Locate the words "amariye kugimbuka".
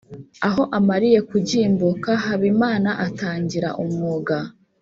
0.77-2.09